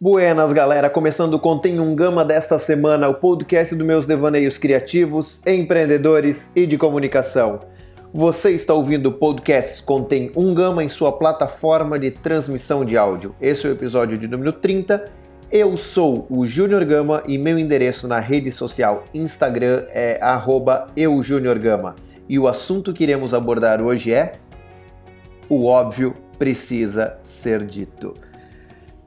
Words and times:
Buenas, 0.00 0.52
galera! 0.52 0.88
Começando 0.88 1.34
o 1.34 1.40
Contém 1.40 1.80
um 1.80 1.94
Gama 1.94 2.24
desta 2.24 2.58
semana, 2.58 3.08
o 3.08 3.14
podcast 3.14 3.74
dos 3.74 3.86
meus 3.86 4.06
devaneios 4.06 4.58
criativos, 4.58 5.40
empreendedores 5.46 6.52
e 6.54 6.66
de 6.66 6.78
comunicação. 6.78 7.60
Você 8.12 8.52
está 8.52 8.74
ouvindo 8.74 9.06
o 9.06 9.12
podcast 9.12 9.82
Contém 9.82 10.30
um 10.36 10.54
Gama 10.54 10.84
em 10.84 10.88
sua 10.88 11.10
plataforma 11.12 11.98
de 11.98 12.10
transmissão 12.10 12.84
de 12.84 12.96
áudio. 12.96 13.34
Esse 13.40 13.66
é 13.66 13.70
o 13.70 13.72
episódio 13.72 14.16
de 14.16 14.28
número 14.28 14.52
30. 14.52 15.10
Eu 15.50 15.76
sou 15.76 16.26
o 16.30 16.46
Júnior 16.46 16.84
Gama 16.84 17.22
e 17.26 17.36
meu 17.38 17.58
endereço 17.58 18.06
na 18.06 18.20
rede 18.20 18.50
social 18.52 19.04
Instagram 19.12 19.86
é 19.88 20.20
eujuniorgama. 20.96 21.96
E 22.28 22.38
o 22.38 22.46
assunto 22.46 22.92
que 22.92 23.02
iremos 23.02 23.34
abordar 23.34 23.82
hoje 23.82 24.12
é 24.12 24.32
o 25.48 25.66
óbvio 25.66 26.14
precisa 26.38 27.16
ser 27.20 27.64
dito. 27.64 28.14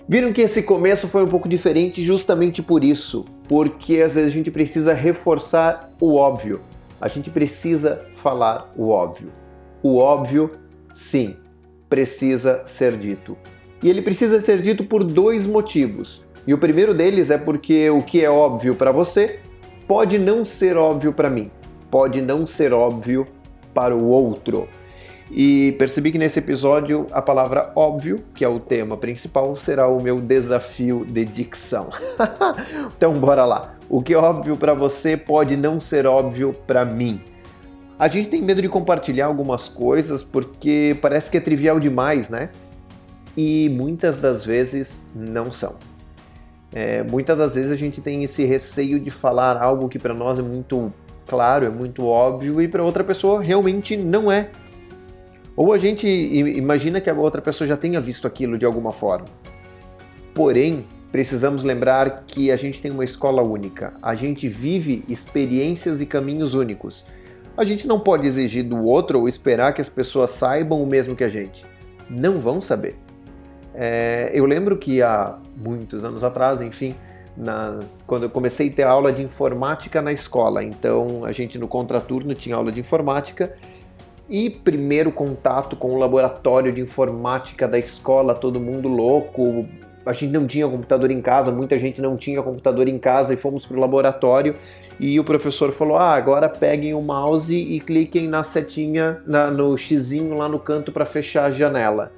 Viram 0.08 0.32
que 0.32 0.42
esse 0.42 0.64
começo 0.64 1.08
foi 1.08 1.24
um 1.24 1.28
pouco 1.28 1.50
diferente 1.50 2.02
justamente 2.02 2.64
por 2.64 2.84
isso, 2.84 3.26
porque 3.48 4.02
às 4.02 4.16
vezes 4.16 4.32
a 4.32 4.34
gente 4.34 4.50
precisa 4.50 4.94
reforçar 4.94 5.92
o 6.00 6.16
óbvio. 6.16 6.62
A 7.00 7.08
gente 7.08 7.30
precisa 7.30 8.06
falar 8.14 8.72
o 8.76 8.90
óbvio. 8.90 9.32
O 9.84 9.98
óbvio, 9.98 10.52
sim, 10.92 11.36
precisa 11.90 12.62
ser 12.66 12.98
dito. 12.98 13.38
E 13.84 13.90
ele 13.90 14.02
precisa 14.02 14.40
ser 14.42 14.62
dito 14.62 14.86
por 14.86 15.04
dois 15.04 15.46
motivos. 15.46 16.26
E 16.48 16.54
o 16.54 16.58
primeiro 16.58 16.94
deles 16.94 17.30
é 17.30 17.38
porque 17.38 17.90
o 17.90 18.02
que 18.02 18.24
é 18.24 18.30
óbvio 18.30 18.76
para 18.76 18.92
você 18.92 19.40
pode 19.86 20.18
não 20.18 20.46
ser 20.46 20.78
óbvio 20.78 21.12
para 21.12 21.30
mim, 21.30 21.52
pode 21.92 22.22
não 22.22 22.48
ser 22.48 22.74
óbvio 22.74 23.28
para 23.74 23.96
o 23.96 24.08
outro. 24.08 24.68
E 25.30 25.74
percebi 25.74 26.12
que 26.12 26.18
nesse 26.18 26.40
episódio 26.40 27.06
a 27.12 27.22
palavra 27.22 27.72
óbvio, 27.76 28.24
que 28.34 28.46
é 28.46 28.48
o 28.48 28.60
tema 28.60 28.96
principal, 28.96 29.56
será 29.56 29.88
o 29.88 30.02
meu 30.02 30.22
desafio 30.22 31.06
de 31.06 31.26
dicção. 31.26 31.90
então 32.96 33.20
bora 33.20 33.46
lá. 33.46 33.76
O 33.90 34.02
que 34.02 34.14
é 34.14 34.18
óbvio 34.18 34.56
para 34.56 34.74
você 34.74 35.18
pode 35.18 35.58
não 35.58 35.80
ser 35.80 36.06
óbvio 36.06 36.56
para 36.66 36.86
mim. 36.86 37.22
A 38.00 38.08
gente 38.08 38.30
tem 38.30 38.42
medo 38.42 38.62
de 38.62 38.70
compartilhar 38.70 39.26
algumas 39.26 39.68
coisas 39.68 40.24
porque 40.24 40.96
parece 41.02 41.32
que 41.32 41.38
é 41.38 41.40
trivial 41.40 41.80
demais, 41.80 42.30
né? 42.30 42.50
E 43.36 43.70
muitas 43.70 44.18
das 44.18 44.46
vezes 44.46 45.06
não 45.16 45.52
são. 45.52 45.76
É, 46.74 47.04
muitas 47.04 47.38
das 47.38 47.56
vezes 47.56 47.72
a 47.72 47.76
gente 47.76 48.02
tem 48.02 48.24
esse 48.24 48.46
receio 48.46 49.00
de 49.00 49.10
falar 49.10 49.62
algo 49.62 49.90
que 49.90 49.98
para 49.98 50.14
nós 50.14 50.38
é 50.38 50.42
muito 50.42 50.92
claro, 51.26 51.66
é 51.66 51.70
muito 51.70 52.06
óbvio 52.06 52.62
e 52.62 52.68
para 52.68 52.84
outra 52.84 53.04
pessoa 53.04 53.42
realmente 53.42 53.98
não 53.98 54.32
é. 54.32 54.52
Ou 55.58 55.74
a 55.74 55.78
gente 55.80 56.08
imagina 56.08 57.02
que 57.02 57.10
a 57.10 57.14
outra 57.16 57.42
pessoa 57.42 57.68
já 57.68 57.76
tenha 57.76 58.00
visto 58.00 58.28
aquilo 58.28 58.60
de 58.60 58.66
alguma 58.66 58.92
forma. 58.92 59.26
Porém, 60.32 60.86
precisamos 61.12 61.64
lembrar 61.64 62.26
que 62.28 62.52
a 62.52 62.56
gente 62.56 62.80
tem 62.80 62.92
uma 62.92 63.04
escola 63.04 63.42
única. 63.42 63.96
A 64.00 64.14
gente 64.14 64.48
vive 64.48 65.04
experiências 65.10 66.00
e 66.00 66.06
caminhos 66.06 66.54
únicos. 66.54 67.04
A 67.58 67.64
gente 67.64 67.88
não 67.88 68.00
pode 68.00 68.28
exigir 68.28 68.64
do 68.64 68.84
outro 68.84 69.22
ou 69.22 69.28
esperar 69.28 69.74
que 69.74 69.82
as 69.82 69.90
pessoas 69.90 70.30
saibam 70.30 70.82
o 70.82 70.86
mesmo 70.86 71.16
que 71.16 71.24
a 71.24 71.30
gente. 71.30 71.66
Não 72.08 72.40
vão 72.40 72.62
saber. 72.62 72.96
É, 73.74 74.30
eu 74.36 74.46
lembro 74.46 74.78
que 74.78 75.02
há 75.02 75.40
muitos 75.56 76.06
anos 76.06 76.24
atrás, 76.24 76.62
enfim, 76.62 76.96
na, 77.36 77.80
quando 78.06 78.24
eu 78.24 78.30
comecei 78.30 78.70
a 78.70 78.72
ter 78.72 78.84
aula 78.84 79.12
de 79.12 79.24
informática 79.24 80.04
na 80.04 80.14
escola, 80.14 80.64
então 80.64 81.26
a 81.26 81.32
gente 81.32 81.58
no 81.58 81.68
contraturno 81.68 82.36
tinha 82.36 82.56
aula 82.56 82.72
de 82.72 82.80
informática 82.80 83.54
e 84.30 84.50
primeiro 84.50 85.12
contato 85.12 85.76
com 85.76 85.94
o 85.94 85.98
laboratório 85.98 86.72
de 86.72 86.82
informática 86.82 87.68
da 87.68 87.80
escola, 87.80 88.34
todo 88.34 88.60
mundo 88.60 88.88
louco. 88.88 89.66
A 90.06 90.14
gente 90.14 90.32
não 90.32 90.48
tinha 90.48 90.68
computador 90.68 91.12
em 91.12 91.22
casa, 91.22 91.52
muita 91.52 91.78
gente 91.78 92.02
não 92.02 92.16
tinha 92.16 92.42
computador 92.42 92.88
em 92.88 92.98
casa 92.98 93.34
e 93.34 93.38
fomos 93.38 93.66
para 93.66 93.76
o 93.76 93.80
laboratório 93.80 94.56
e 95.00 95.20
o 95.20 95.24
professor 95.24 95.72
falou: 95.72 95.98
Ah, 95.98 96.14
agora 96.16 96.48
peguem 96.48 96.94
o 96.94 97.02
mouse 97.02 97.56
e 97.56 97.80
cliquem 97.80 98.28
na 98.28 98.44
setinha, 98.44 99.22
na, 99.26 99.52
no 99.52 99.78
xizinho 99.78 100.38
lá 100.38 100.48
no 100.48 100.60
canto 100.60 100.92
para 100.92 101.06
fechar 101.06 101.46
a 101.46 101.52
janela. 101.52 102.12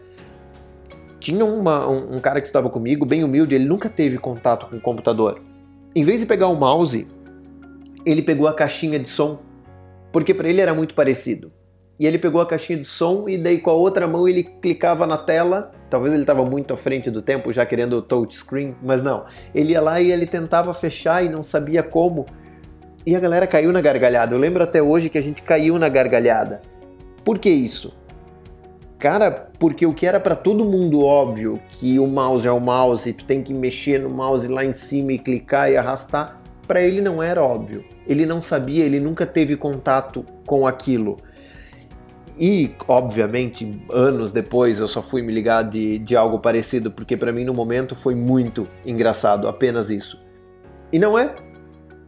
Tinha 1.20 1.44
uma, 1.44 1.88
um, 1.88 2.16
um 2.16 2.20
cara 2.20 2.40
que 2.40 2.48
estava 2.48 2.70
comigo, 2.70 3.06
bem 3.06 3.24
humilde, 3.24 3.56
ele 3.56 3.66
nunca 3.66 3.90
teve 3.90 4.18
contato 4.18 4.68
com 4.68 4.78
o 4.78 4.82
computador. 4.82 5.42
Em 5.96 6.04
vez 6.04 6.20
de 6.20 6.26
pegar 6.26 6.48
o 6.48 6.56
mouse, 6.56 7.08
ele 8.06 8.22
pegou 8.22 8.48
a 8.48 8.54
caixinha 8.54 9.00
de 9.00 9.10
som, 9.10 9.40
porque 10.12 10.34
para 10.34 10.48
ele 10.48 10.62
era 10.62 10.74
muito 10.74 10.94
parecido 10.96 11.52
e 12.00 12.08
ele 12.08 12.18
pegou 12.18 12.40
a 12.40 12.46
caixinha 12.46 12.80
de 12.80 12.86
som 12.86 13.28
e 13.28 13.38
daí 13.38 13.60
com 13.60 13.70
a 13.70 13.74
outra 13.74 14.08
mão 14.08 14.26
ele 14.26 14.44
clicava 14.44 15.06
na 15.06 15.18
tela. 15.18 15.72
Talvez 15.90 16.14
ele 16.14 16.24
estava 16.24 16.46
muito 16.46 16.74
à 16.74 16.78
frente 16.78 17.12
do 17.12 17.22
tempo, 17.22 17.52
já 17.52 17.66
querendo 17.66 17.98
o 17.98 18.02
touchscreen, 18.02 18.74
mas 18.82 19.04
não. 19.04 19.26
Ele 19.54 19.74
ia 19.74 19.82
lá 19.82 20.00
e 20.00 20.10
ele 20.10 20.26
tentava 20.26 20.74
fechar 20.74 21.26
e 21.26 21.28
não 21.28 21.44
sabia 21.44 21.84
como. 21.84 22.26
E 23.06 23.16
a 23.16 23.20
galera 23.20 23.46
caiu 23.46 23.74
na 23.74 23.82
gargalhada. 23.82 24.34
Eu 24.34 24.40
lembro 24.40 24.64
até 24.64 24.82
hoje 24.82 25.10
que 25.10 25.18
a 25.18 25.22
gente 25.22 25.42
caiu 25.42 25.78
na 25.78 25.90
gargalhada. 25.90 26.62
Por 27.26 27.38
que 27.38 27.50
isso? 27.50 27.94
Cara, 28.98 29.50
porque 29.60 29.86
o 29.86 29.94
que 29.94 30.06
era 30.06 30.20
para 30.20 30.36
todo 30.36 30.64
mundo 30.64 31.04
óbvio, 31.04 31.60
que 31.70 32.00
o 32.00 32.08
mouse 32.08 32.48
é 32.48 32.52
o 32.52 32.60
mouse, 32.60 33.12
tu 33.12 33.26
tem 33.26 33.42
que 33.42 33.54
mexer 33.54 34.00
no 34.00 34.10
mouse 34.10 34.48
lá 34.48 34.64
em 34.64 34.74
cima 34.74 35.14
e 35.14 35.20
clicar 35.20 35.72
e 35.72 35.78
arrastar, 35.78 36.40
para 36.68 36.82
ele 36.82 37.02
não 37.02 37.22
era 37.22 37.42
óbvio. 37.42 37.84
Ele 38.08 38.26
não 38.26 38.42
sabia, 38.42 38.86
ele 38.86 39.00
nunca 39.00 39.26
teve 39.26 39.56
contato 39.56 40.26
com 40.46 40.68
aquilo. 40.68 41.18
E, 42.40 42.72
obviamente, 42.88 43.70
anos 43.92 44.32
depois 44.32 44.80
eu 44.80 44.88
só 44.88 45.02
fui 45.02 45.22
me 45.22 45.34
ligar 45.34 45.64
de, 45.64 46.00
de 46.00 46.16
algo 46.16 46.40
parecido, 46.40 46.90
porque 46.90 47.18
para 47.18 47.34
mim 47.34 47.44
no 47.44 47.54
momento 47.54 47.96
foi 47.96 48.16
muito 48.16 48.66
engraçado, 48.86 49.46
apenas 49.46 49.90
isso. 49.90 50.18
E 50.92 50.98
não 50.98 51.20
é. 51.20 51.36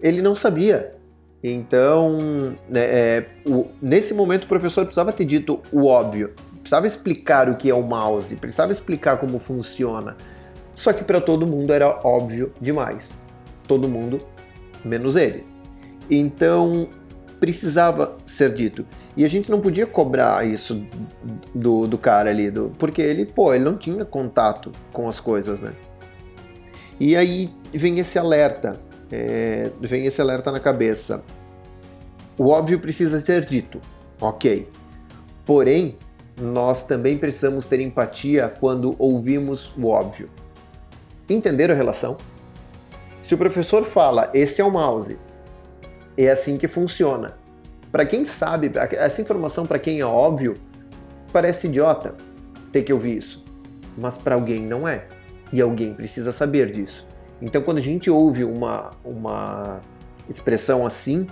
Ele 0.01 0.21
não 0.21 0.33
sabia. 0.33 0.95
Então, 1.43 2.55
né, 2.69 2.81
é, 2.81 3.25
o, 3.45 3.67
nesse 3.81 4.13
momento 4.13 4.45
o 4.45 4.47
professor 4.47 4.85
precisava 4.85 5.11
ter 5.11 5.25
dito 5.25 5.59
o 5.71 5.87
óbvio, 5.87 6.33
precisava 6.59 6.87
explicar 6.87 7.49
o 7.49 7.57
que 7.57 7.69
é 7.69 7.73
o 7.73 7.81
mouse, 7.81 8.35
precisava 8.35 8.71
explicar 8.71 9.17
como 9.17 9.37
funciona. 9.37 10.15
Só 10.75 10.93
que 10.93 11.03
para 11.03 11.19
todo 11.19 11.45
mundo 11.45 11.73
era 11.73 11.99
óbvio 12.05 12.53
demais. 12.61 13.19
Todo 13.67 13.87
mundo, 13.87 14.19
menos 14.85 15.15
ele. 15.15 15.43
Então, 16.09 16.89
precisava 17.41 18.15
ser 18.23 18.53
dito. 18.53 18.85
E 19.17 19.25
a 19.25 19.27
gente 19.27 19.49
não 19.49 19.59
podia 19.59 19.87
cobrar 19.87 20.47
isso 20.47 20.85
do, 21.53 21.87
do 21.87 21.97
cara 21.97 22.29
ali, 22.29 22.51
do, 22.51 22.71
porque 22.77 23.01
ele, 23.01 23.25
pô, 23.25 23.51
ele 23.51 23.63
não 23.63 23.75
tinha 23.75 24.05
contato 24.05 24.71
com 24.93 25.09
as 25.09 25.19
coisas, 25.19 25.59
né? 25.59 25.73
E 26.99 27.15
aí 27.15 27.49
vem 27.73 27.97
esse 27.97 28.19
alerta, 28.19 28.79
é, 29.11 29.71
vem 29.81 30.05
esse 30.05 30.21
alerta 30.21 30.51
na 30.51 30.59
cabeça. 30.59 31.23
O 32.37 32.49
óbvio 32.49 32.79
precisa 32.79 33.19
ser 33.19 33.43
dito, 33.43 33.81
ok. 34.21 34.69
Porém, 35.43 35.97
nós 36.39 36.83
também 36.83 37.17
precisamos 37.17 37.65
ter 37.65 37.79
empatia 37.79 38.53
quando 38.59 38.95
ouvimos 38.99 39.73
o 39.75 39.87
óbvio. 39.87 40.29
Entender 41.27 41.71
a 41.71 41.73
relação? 41.73 42.17
Se 43.23 43.33
o 43.33 43.37
professor 43.37 43.83
fala, 43.83 44.29
esse 44.31 44.61
é 44.61 44.63
o 44.63 44.69
mouse, 44.69 45.17
é 46.17 46.29
assim 46.29 46.57
que 46.57 46.67
funciona. 46.67 47.35
Para 47.91 48.05
quem 48.05 48.23
sabe, 48.23 48.71
essa 48.93 49.21
informação 49.21 49.65
para 49.65 49.79
quem 49.79 49.99
é 49.99 50.05
óbvio, 50.05 50.53
parece 51.31 51.67
idiota 51.67 52.15
ter 52.71 52.83
que 52.83 52.93
ouvir 52.93 53.17
isso, 53.17 53.43
mas 53.97 54.17
para 54.17 54.35
alguém 54.35 54.61
não 54.61 54.87
é. 54.87 55.05
E 55.51 55.59
alguém 55.59 55.93
precisa 55.93 56.31
saber 56.31 56.71
disso. 56.71 57.05
Então, 57.41 57.61
quando 57.61 57.79
a 57.79 57.81
gente 57.81 58.09
ouve 58.09 58.43
uma, 58.45 58.91
uma 59.03 59.81
expressão 60.29 60.85
assim, 60.85 61.27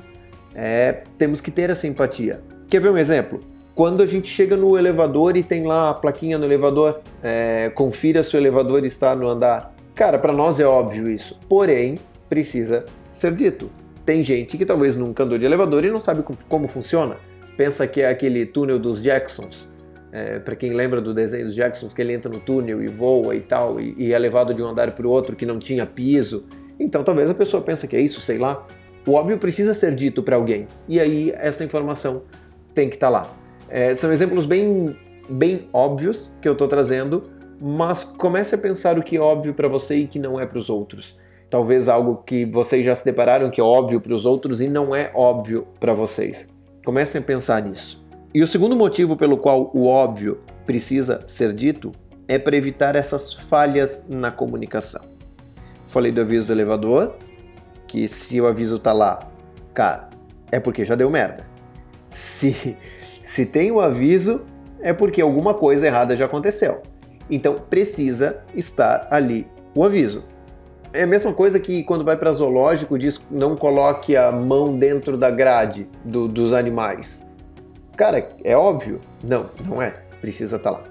é, 0.54 1.04
temos 1.18 1.40
que 1.40 1.52
ter 1.52 1.70
essa 1.70 1.88
empatia. 1.88 2.42
Quer 2.68 2.82
ver 2.82 2.92
um 2.92 2.98
exemplo? 2.98 3.40
Quando 3.74 4.02
a 4.02 4.06
gente 4.06 4.28
chega 4.28 4.58
no 4.58 4.78
elevador 4.78 5.38
e 5.38 5.44
tem 5.44 5.64
lá 5.66 5.92
a 5.92 5.94
plaquinha 5.94 6.38
no 6.38 6.44
elevador, 6.44 7.00
é, 7.24 7.72
confira 7.74 8.22
se 8.22 8.36
o 8.36 8.38
elevador 8.38 8.84
está 8.84 9.16
no 9.16 9.30
andar. 9.30 9.74
Cara, 9.96 10.20
para 10.20 10.34
nós 10.34 10.60
é 10.60 10.66
óbvio 10.66 11.10
isso, 11.10 11.40
porém 11.48 11.98
precisa 12.28 12.86
ser 13.12 13.34
dito. 13.34 13.70
Tem 14.10 14.24
gente 14.24 14.58
que 14.58 14.66
talvez 14.66 14.96
nunca 14.96 15.24
andou 15.24 15.38
de 15.38 15.46
elevador 15.46 15.86
e 15.86 15.92
não 15.92 16.02
sabe 16.02 16.24
como 16.48 16.68
funciona. 16.68 17.18
Pensa 17.56 17.86
que 17.86 18.02
é 18.02 18.10
aquele 18.10 18.44
túnel 18.44 18.80
dos 18.80 19.04
Jacksons. 19.04 19.70
É, 20.12 20.40
para 20.40 20.56
quem 20.56 20.74
lembra 20.74 21.00
do 21.00 21.14
desenho 21.14 21.46
dos 21.46 21.54
Jacksons, 21.54 21.94
que 21.94 22.02
ele 22.02 22.14
entra 22.14 22.32
no 22.32 22.40
túnel 22.40 22.82
e 22.82 22.88
voa 22.88 23.36
e 23.36 23.42
tal, 23.42 23.80
e, 23.80 23.94
e 24.00 24.12
é 24.12 24.18
levado 24.18 24.52
de 24.52 24.64
um 24.64 24.68
andar 24.68 24.94
para 24.94 25.06
o 25.06 25.12
outro 25.12 25.36
que 25.36 25.46
não 25.46 25.60
tinha 25.60 25.86
piso. 25.86 26.48
Então 26.80 27.04
talvez 27.04 27.30
a 27.30 27.36
pessoa 27.36 27.62
pense 27.62 27.88
que 27.88 27.96
é 27.96 28.02
isso, 28.02 28.20
sei 28.20 28.40
lá. 28.40 28.66
O 29.06 29.12
óbvio 29.12 29.38
precisa 29.38 29.76
ser 29.76 29.94
dito 29.94 30.24
para 30.24 30.38
alguém. 30.38 30.66
E 30.88 31.00
aí 31.00 31.32
essa 31.38 31.64
informação 31.64 32.24
tem 32.74 32.90
que 32.90 32.96
estar 32.96 33.12
tá 33.12 33.12
lá. 33.12 33.38
É, 33.70 33.94
são 33.94 34.12
exemplos 34.12 34.48
bem, 34.48 34.98
bem 35.30 35.70
óbvios 35.72 36.32
que 36.42 36.50
eu 36.50 36.54
estou 36.54 36.68
trazendo, 36.68 37.30
mas 37.62 38.04
comece 38.04 38.56
a 38.56 38.58
pensar 38.58 38.98
o 38.98 39.04
que 39.04 39.18
é 39.18 39.20
óbvio 39.20 39.54
para 39.54 39.68
você 39.68 39.98
e 39.98 40.08
que 40.08 40.18
não 40.18 40.40
é 40.40 40.48
para 40.48 40.58
os 40.58 40.68
outros 40.68 41.16
talvez 41.50 41.90
algo 41.90 42.24
que 42.26 42.46
vocês 42.46 42.86
já 42.86 42.94
se 42.94 43.04
depararam 43.04 43.50
que 43.50 43.60
é 43.60 43.64
óbvio 43.64 44.00
para 44.00 44.14
os 44.14 44.26
outros 44.26 44.62
e 44.62 44.68
não 44.68 44.96
é 44.96 45.12
óbvio 45.14 45.68
para 45.80 45.94
vocês. 45.94 46.48
Comecem 46.86 47.20
a 47.20 47.24
pensar 47.24 47.62
nisso. 47.62 48.06
E 48.34 48.42
o 48.42 48.48
segundo 48.48 48.76
motivo 48.76 49.16
pelo 49.18 49.38
qual 49.38 49.72
o 49.74 49.88
óbvio 49.88 50.40
precisa 50.66 51.20
ser 51.26 51.52
dito 51.52 51.92
é 52.28 52.38
para 52.38 52.56
evitar 52.56 52.96
essas 52.96 53.34
falhas 53.34 54.04
na 54.08 54.30
comunicação. 54.30 55.02
Falei 55.88 56.12
do 56.12 56.22
aviso 56.22 56.46
do 56.46 56.54
elevador, 56.54 57.16
que 57.88 58.08
se 58.08 58.40
o 58.40 58.46
aviso 58.46 58.78
tá 58.78 58.94
lá, 58.94 59.18
cara, 59.74 60.10
é 60.52 60.60
porque 60.60 60.84
já 60.84 60.94
deu 60.94 61.10
merda. 61.10 61.48
Se, 62.08 62.78
se 63.24 63.48
tem 63.48 63.72
o 63.72 63.82
aviso, 63.82 64.42
é 64.80 64.94
porque 64.94 65.22
alguma 65.22 65.56
coisa 65.56 65.88
errada 65.88 66.16
já 66.16 66.26
aconteceu. 66.26 66.82
Então 67.30 67.56
precisa 67.56 68.44
estar 68.56 69.08
ali 69.10 69.48
o 69.76 69.84
aviso. 69.84 70.24
É 70.92 71.04
a 71.04 71.08
mesma 71.08 71.32
coisa 71.34 71.60
que 71.60 71.84
quando 71.84 72.04
vai 72.04 72.18
para 72.18 72.32
zoológico 72.34 72.98
diz 72.98 73.22
não 73.30 73.56
coloque 73.56 74.16
a 74.16 74.32
mão 74.32 74.76
dentro 74.76 75.16
da 75.16 75.30
grade 75.30 75.88
do, 76.04 76.28
dos 76.28 76.52
animais. 76.52 77.24
Cara, 77.96 78.30
é 78.44 78.58
óbvio? 78.58 79.00
Não, 79.24 79.46
não 79.66 79.82
é. 79.82 79.94
Precisa 80.20 80.56
estar 80.56 80.72
tá 80.72 80.78
lá. 80.78 80.84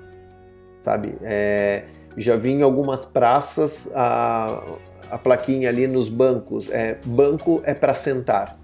Sabe? 0.79 1.15
É, 1.23 1.85
já 2.17 2.37
vi 2.37 2.51
em 2.51 2.63
algumas 2.63 3.05
praças 3.05 3.91
a, 3.93 4.63
a 5.11 5.19
plaquinha 5.19 5.69
ali 5.69 5.89
nos 5.89 6.09
bancos. 6.09 6.71
É, 6.71 6.99
banco 7.05 7.61
é 7.65 7.75
para 7.75 7.93
sentar. 7.93 8.57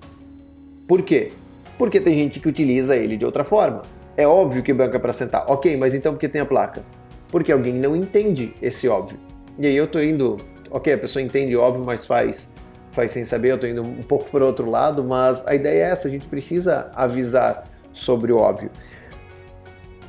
Por 0.87 1.03
quê? 1.03 1.33
Porque 1.77 2.01
tem 2.01 2.15
gente 2.15 2.39
que 2.39 2.49
utiliza 2.49 2.95
ele 2.95 3.17
de 3.17 3.25
outra 3.25 3.43
forma. 3.43 3.83
É 4.17 4.27
óbvio 4.27 4.63
que 4.63 4.73
banco 4.73 4.97
é 4.97 5.01
para 5.01 5.13
sentar. 5.13 5.45
Ok, 5.49 5.77
mas 5.77 5.95
então 5.95 6.13
por 6.13 6.21
que 6.21 6.29
tem 6.29 6.41
a 6.41 6.47
placa? 6.47 6.85
Porque 7.29 7.51
alguém 7.51 7.75
não 7.75 7.97
entende 7.97 8.55
esse 8.63 8.87
óbvio. 8.87 9.19
E 9.59 9.67
aí 9.67 9.77
eu 9.77 9.89
tô 9.89 10.01
indo 10.01 10.37
ok, 10.75 10.93
a 10.93 10.99
pessoa 10.99 11.23
entende 11.23 11.57
óbvio, 11.57 11.85
mas 11.87 12.05
faz, 12.05 12.51
faz 12.91 13.13
sem 13.13 13.25
saber, 13.25 13.53
eu 13.53 13.55
estou 13.55 13.71
indo 13.71 13.83
um 13.83 14.03
pouco 14.03 14.29
por 14.29 14.43
outro 14.43 14.69
lado, 14.69 15.05
mas 15.05 15.47
a 15.47 15.55
ideia 15.55 15.85
é 15.85 15.91
essa, 15.91 16.09
a 16.09 16.11
gente 16.11 16.27
precisa 16.27 16.91
avisar 16.97 17.63
sobre 17.93 18.33
o 18.33 18.39
óbvio. 18.39 18.71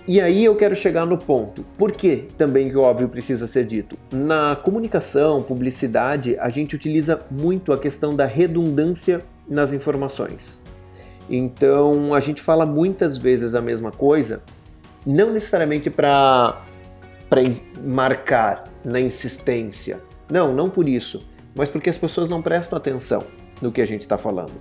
E 0.08 0.20
aí 0.20 0.44
eu 0.44 0.56
quero 0.56 0.76
chegar 0.76 1.06
no 1.06 1.18
ponto. 1.18 1.64
Por 1.78 1.92
que 1.92 2.28
também 2.36 2.70
que 2.70 2.78
o 2.78 2.82
óbvio 2.82 3.08
precisa 3.08 3.46
ser 3.46 3.66
dito? 3.66 3.98
Na 4.12 4.56
comunicação, 4.56 5.42
publicidade, 5.42 6.36
a 6.40 6.50
gente 6.50 6.76
utiliza 6.76 7.22
muito 7.30 7.72
a 7.72 7.78
questão 7.78 8.16
da 8.16 8.26
redundância 8.26 9.22
nas 9.48 9.72
informações. 9.72 10.60
Então 11.30 12.14
a 12.14 12.20
gente 12.20 12.42
fala 12.42 12.66
muitas 12.66 13.18
vezes 13.20 13.54
a 13.54 13.62
mesma 13.62 13.92
coisa, 13.92 14.42
não 15.06 15.32
necessariamente 15.32 15.92
para 15.92 16.60
marcar 17.84 18.64
na 18.84 19.00
insistência, 19.00 20.00
não, 20.30 20.54
não 20.54 20.70
por 20.70 20.88
isso, 20.90 21.26
mas 21.56 21.70
porque 21.70 21.90
as 21.90 21.98
pessoas 21.98 22.28
não 22.28 22.42
prestam 22.42 22.78
atenção 22.78 23.24
no 23.62 23.72
que 23.72 23.82
a 23.82 23.86
gente 23.86 24.02
está 24.02 24.18
falando. 24.18 24.54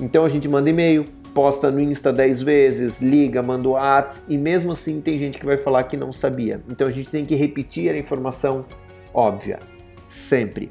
Então 0.00 0.24
a 0.24 0.28
gente 0.28 0.48
manda 0.48 0.70
e-mail, 0.70 1.04
posta 1.34 1.70
no 1.70 1.80
Insta 1.80 2.12
10 2.12 2.42
vezes, 2.42 3.00
liga, 3.00 3.42
manda 3.42 3.68
o 3.68 3.72
WhatsApp 3.72 4.32
e 4.32 4.38
mesmo 4.38 4.72
assim 4.72 5.00
tem 5.00 5.18
gente 5.18 5.38
que 5.38 5.46
vai 5.46 5.58
falar 5.58 5.84
que 5.84 5.96
não 5.96 6.12
sabia. 6.12 6.62
Então 6.68 6.86
a 6.86 6.90
gente 6.90 7.10
tem 7.10 7.24
que 7.24 7.34
repetir 7.34 7.92
a 7.92 7.98
informação 7.98 8.64
óbvia, 9.12 9.58
sempre. 10.06 10.70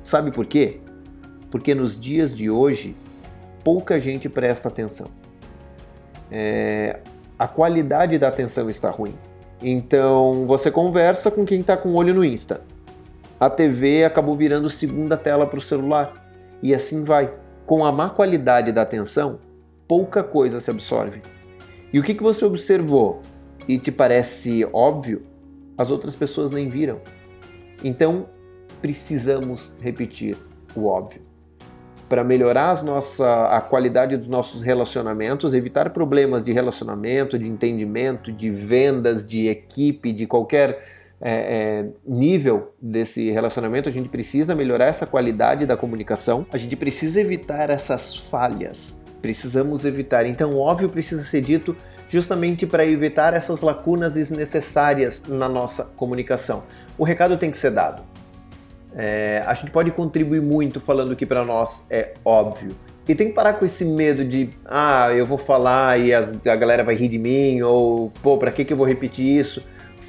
Sabe 0.00 0.30
por 0.30 0.46
quê? 0.46 0.80
Porque 1.50 1.74
nos 1.74 1.98
dias 1.98 2.36
de 2.36 2.48
hoje 2.48 2.96
pouca 3.62 3.98
gente 3.98 4.28
presta 4.28 4.68
atenção. 4.68 5.08
É, 6.30 7.00
a 7.38 7.46
qualidade 7.46 8.18
da 8.18 8.28
atenção 8.28 8.70
está 8.70 8.90
ruim. 8.90 9.14
Então 9.62 10.46
você 10.46 10.70
conversa 10.70 11.30
com 11.30 11.44
quem 11.44 11.60
está 11.60 11.76
com 11.76 11.90
o 11.90 11.94
olho 11.94 12.14
no 12.14 12.24
Insta 12.24 12.62
a 13.44 13.50
TV 13.50 14.06
acabou 14.06 14.34
virando 14.34 14.70
segunda 14.70 15.18
tela 15.18 15.46
para 15.46 15.58
o 15.58 15.60
celular. 15.60 16.32
E 16.62 16.74
assim 16.74 17.02
vai. 17.02 17.30
Com 17.66 17.84
a 17.84 17.92
má 17.92 18.08
qualidade 18.08 18.72
da 18.72 18.80
atenção, 18.80 19.38
pouca 19.86 20.24
coisa 20.24 20.60
se 20.60 20.70
absorve. 20.70 21.20
E 21.92 22.00
o 22.00 22.02
que, 22.02 22.14
que 22.14 22.22
você 22.22 22.42
observou 22.46 23.20
e 23.68 23.78
te 23.78 23.92
parece 23.92 24.66
óbvio, 24.72 25.26
as 25.76 25.90
outras 25.90 26.16
pessoas 26.16 26.52
nem 26.52 26.70
viram. 26.70 27.02
Então, 27.84 28.30
precisamos 28.80 29.74
repetir 29.78 30.38
o 30.74 30.86
óbvio. 30.86 31.20
Para 32.08 32.24
melhorar 32.24 32.82
nossa, 32.82 33.48
a 33.48 33.60
qualidade 33.60 34.16
dos 34.16 34.28
nossos 34.28 34.62
relacionamentos, 34.62 35.52
evitar 35.52 35.90
problemas 35.90 36.42
de 36.42 36.50
relacionamento, 36.50 37.38
de 37.38 37.50
entendimento, 37.50 38.32
de 38.32 38.48
vendas, 38.48 39.28
de 39.28 39.48
equipe, 39.48 40.14
de 40.14 40.26
qualquer 40.26 41.03
é, 41.20 41.32
é, 41.32 41.86
nível 42.06 42.74
desse 42.80 43.30
relacionamento, 43.30 43.88
a 43.88 43.92
gente 43.92 44.08
precisa 44.08 44.54
melhorar 44.54 44.86
essa 44.86 45.06
qualidade 45.06 45.66
da 45.66 45.76
comunicação, 45.76 46.46
a 46.52 46.56
gente 46.56 46.76
precisa 46.76 47.20
evitar 47.20 47.70
essas 47.70 48.16
falhas, 48.16 49.00
precisamos 49.22 49.84
evitar. 49.84 50.26
Então, 50.26 50.56
óbvio, 50.58 50.88
precisa 50.88 51.22
ser 51.24 51.40
dito 51.40 51.76
justamente 52.08 52.66
para 52.66 52.84
evitar 52.84 53.34
essas 53.34 53.62
lacunas 53.62 54.14
desnecessárias 54.14 55.24
na 55.26 55.48
nossa 55.48 55.84
comunicação. 55.84 56.64
O 56.98 57.04
recado 57.04 57.36
tem 57.36 57.50
que 57.50 57.58
ser 57.58 57.70
dado. 57.70 58.02
É, 58.94 59.42
a 59.46 59.54
gente 59.54 59.70
pode 59.72 59.90
contribuir 59.90 60.40
muito 60.40 60.80
falando 60.80 61.16
que 61.16 61.26
para 61.26 61.44
nós 61.44 61.84
é 61.90 62.14
óbvio. 62.24 62.76
E 63.08 63.14
tem 63.14 63.28
que 63.28 63.34
parar 63.34 63.54
com 63.54 63.64
esse 63.64 63.84
medo 63.84 64.24
de, 64.24 64.50
ah, 64.64 65.10
eu 65.12 65.26
vou 65.26 65.36
falar 65.36 65.98
e 65.98 66.14
as, 66.14 66.38
a 66.46 66.56
galera 66.56 66.82
vai 66.82 66.94
rir 66.94 67.08
de 67.08 67.18
mim, 67.18 67.60
ou, 67.60 68.10
pô, 68.22 68.38
para 68.38 68.50
que, 68.50 68.64
que 68.64 68.72
eu 68.72 68.76
vou 68.76 68.86
repetir 68.86 69.26
isso? 69.38 69.62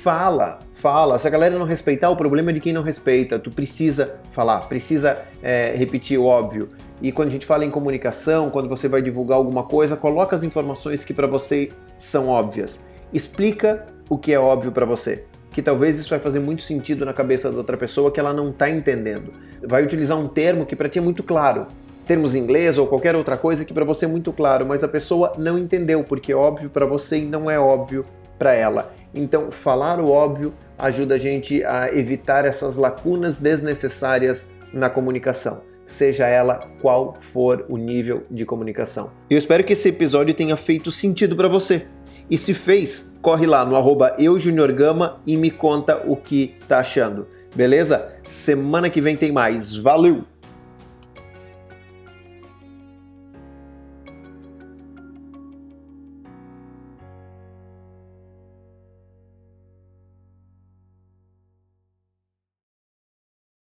Fala, 0.06 0.60
fala. 0.72 1.18
Se 1.18 1.26
a 1.26 1.32
galera 1.32 1.58
não 1.58 1.66
respeitar, 1.66 2.12
o 2.12 2.16
problema 2.16 2.52
é 2.52 2.54
de 2.54 2.60
quem 2.60 2.72
não 2.72 2.84
respeita. 2.84 3.40
Tu 3.40 3.50
precisa 3.50 4.18
falar, 4.30 4.70
precisa 4.70 5.18
é, 5.42 5.74
repetir 5.76 6.20
o 6.20 6.26
óbvio. 6.26 6.70
E 7.02 7.12
quando 7.12 7.30
a 7.30 7.32
gente 7.32 7.46
fala 7.48 7.66
em 7.66 7.72
comunicação, 7.72 8.52
quando 8.52 8.70
você 8.70 8.88
vai 8.88 9.02
divulgar 9.02 9.40
alguma 9.40 9.64
coisa, 9.64 9.98
coloca 9.98 10.36
as 10.36 10.44
informações 10.44 11.04
que 11.04 11.12
para 11.12 11.26
você 11.26 11.70
são 11.98 12.28
óbvias. 12.28 12.80
Explica 13.12 13.88
o 14.08 14.16
que 14.16 14.32
é 14.32 14.40
óbvio 14.40 14.72
para 14.72 14.86
você. 14.86 15.24
Que 15.50 15.60
talvez 15.60 15.98
isso 15.98 16.12
vai 16.12 16.20
fazer 16.20 16.40
muito 16.40 16.62
sentido 16.62 17.04
na 17.04 17.12
cabeça 17.12 17.50
da 17.50 17.58
outra 17.58 17.76
pessoa 17.76 18.12
que 18.12 18.20
ela 18.20 18.32
não 18.32 18.52
está 18.52 18.70
entendendo. 18.70 19.34
Vai 19.68 19.84
utilizar 19.84 20.20
um 20.20 20.28
termo 20.28 20.68
que 20.68 20.76
para 20.76 20.88
ti 20.88 21.00
é 21.00 21.02
muito 21.02 21.24
claro, 21.24 21.66
termos 22.06 22.36
em 22.36 22.40
inglês 22.42 22.78
ou 22.78 22.86
qualquer 22.86 23.16
outra 23.16 23.38
coisa 23.38 23.66
que 23.66 23.74
para 23.74 23.84
você 23.84 24.06
é 24.06 24.08
muito 24.08 24.32
claro, 24.32 24.68
mas 24.68 24.84
a 24.84 24.88
pessoa 24.88 25.34
não 25.36 25.58
entendeu 25.58 26.04
porque 26.04 26.32
é 26.32 26.36
óbvio 26.36 26.70
para 26.70 26.86
você 26.86 27.18
e 27.18 27.26
não 27.26 27.50
é 27.50 27.58
óbvio 27.58 28.06
para 28.38 28.54
ela. 28.54 28.94
Então, 29.16 29.50
falar 29.50 30.00
o 30.00 30.12
óbvio 30.12 30.54
ajuda 30.78 31.16
a 31.16 31.18
gente 31.18 31.64
a 31.64 31.90
evitar 31.96 32.44
essas 32.46 32.76
lacunas 32.76 33.38
desnecessárias 33.38 34.46
na 34.74 34.90
comunicação, 34.90 35.62
seja 35.86 36.28
ela 36.28 36.68
qual 36.82 37.16
for 37.18 37.66
o 37.70 37.78
nível 37.78 38.24
de 38.30 38.46
comunicação. 38.46 39.10
Eu 39.30 39.38
espero 39.38 39.64
que 39.64 39.74
esse 39.74 39.88
episódio 39.88 40.34
tenha 40.34 40.58
feito 40.58 40.92
sentido 40.92 41.36
para 41.36 41.48
você. 41.48 41.86
E 42.30 42.38
se 42.38 42.54
fez, 42.54 43.10
corre 43.22 43.46
lá 43.46 43.66
no 43.66 43.76
eujuniorgama 44.18 45.22
e 45.26 45.38
me 45.38 45.50
conta 45.50 46.04
o 46.06 46.16
que 46.16 46.56
tá 46.68 46.80
achando. 46.80 47.28
Beleza? 47.56 48.14
Semana 48.22 48.90
que 48.90 49.00
vem 49.00 49.16
tem 49.16 49.32
mais. 49.32 49.78
Valeu! 49.78 50.26